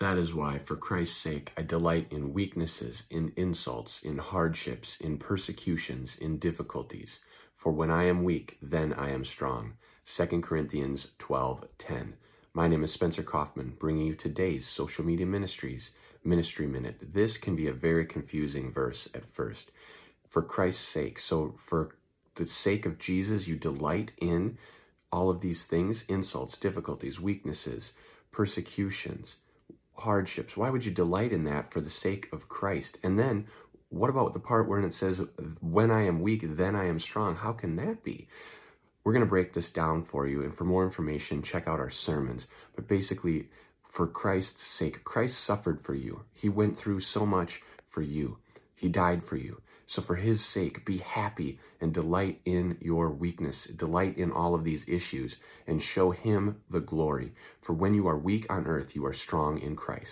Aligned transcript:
That 0.00 0.16
is 0.16 0.32
why, 0.32 0.58
for 0.58 0.76
Christ's 0.76 1.18
sake, 1.18 1.52
I 1.58 1.62
delight 1.62 2.06
in 2.10 2.32
weaknesses, 2.32 3.02
in 3.10 3.34
insults, 3.36 4.00
in 4.00 4.16
hardships, 4.16 4.96
in 4.98 5.18
persecutions, 5.18 6.16
in 6.16 6.38
difficulties. 6.38 7.20
For 7.54 7.70
when 7.70 7.90
I 7.90 8.04
am 8.04 8.24
weak, 8.24 8.56
then 8.62 8.94
I 8.94 9.10
am 9.10 9.26
strong. 9.26 9.74
2 10.06 10.40
Corinthians 10.40 11.08
12:10. 11.18 12.14
My 12.54 12.66
name 12.66 12.82
is 12.82 12.90
Spencer 12.90 13.22
Coffman, 13.22 13.78
bringing 13.78 14.06
you 14.06 14.14
today's 14.14 14.66
Social 14.66 15.04
Media 15.04 15.26
Ministries 15.26 15.90
Ministry 16.24 16.66
Minute. 16.66 17.12
This 17.12 17.36
can 17.36 17.54
be 17.54 17.66
a 17.66 17.74
very 17.74 18.06
confusing 18.06 18.72
verse 18.72 19.06
at 19.12 19.28
first. 19.28 19.70
For 20.26 20.40
Christ's 20.40 20.88
sake, 20.88 21.18
so 21.18 21.56
for 21.58 21.94
the 22.36 22.46
sake 22.46 22.86
of 22.86 22.98
Jesus, 22.98 23.46
you 23.46 23.56
delight 23.56 24.12
in 24.16 24.56
all 25.12 25.28
of 25.28 25.42
these 25.42 25.66
things 25.66 26.06
insults, 26.08 26.56
difficulties, 26.56 27.20
weaknesses, 27.20 27.92
persecutions 28.32 29.36
hardships. 29.94 30.56
Why 30.56 30.70
would 30.70 30.84
you 30.84 30.90
delight 30.90 31.32
in 31.32 31.44
that 31.44 31.70
for 31.70 31.80
the 31.80 31.90
sake 31.90 32.28
of 32.32 32.48
Christ? 32.48 32.98
And 33.02 33.18
then 33.18 33.46
what 33.88 34.10
about 34.10 34.32
the 34.32 34.40
part 34.40 34.68
where 34.68 34.80
it 34.80 34.94
says, 34.94 35.22
when 35.60 35.90
I 35.90 36.06
am 36.06 36.20
weak, 36.20 36.42
then 36.56 36.76
I 36.76 36.86
am 36.86 37.00
strong? 37.00 37.36
How 37.36 37.52
can 37.52 37.76
that 37.76 38.02
be? 38.02 38.28
We're 39.02 39.12
going 39.12 39.24
to 39.24 39.30
break 39.30 39.52
this 39.52 39.70
down 39.70 40.02
for 40.02 40.26
you. 40.26 40.42
And 40.42 40.54
for 40.54 40.64
more 40.64 40.84
information, 40.84 41.42
check 41.42 41.66
out 41.66 41.80
our 41.80 41.90
sermons. 41.90 42.46
But 42.76 42.86
basically, 42.86 43.48
for 43.82 44.06
Christ's 44.06 44.62
sake, 44.62 45.04
Christ 45.04 45.42
suffered 45.42 45.80
for 45.80 45.94
you. 45.94 46.22
He 46.32 46.48
went 46.48 46.76
through 46.76 47.00
so 47.00 47.26
much 47.26 47.62
for 47.86 48.02
you. 48.02 48.38
He 48.76 48.88
died 48.88 49.24
for 49.24 49.36
you. 49.36 49.60
So, 49.90 50.02
for 50.02 50.14
his 50.14 50.40
sake, 50.40 50.84
be 50.84 50.98
happy 50.98 51.58
and 51.80 51.92
delight 51.92 52.42
in 52.44 52.78
your 52.80 53.10
weakness. 53.10 53.64
Delight 53.64 54.16
in 54.18 54.30
all 54.30 54.54
of 54.54 54.62
these 54.62 54.88
issues 54.88 55.36
and 55.66 55.82
show 55.82 56.12
him 56.12 56.62
the 56.70 56.78
glory. 56.78 57.32
For 57.60 57.72
when 57.72 57.94
you 57.94 58.06
are 58.06 58.16
weak 58.16 58.46
on 58.48 58.68
earth, 58.68 58.94
you 58.94 59.04
are 59.04 59.12
strong 59.12 59.58
in 59.58 59.74
Christ. 59.74 60.08